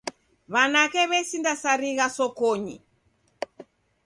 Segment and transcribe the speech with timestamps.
[0.53, 2.75] W'anake w'esindasarigha sokonyi.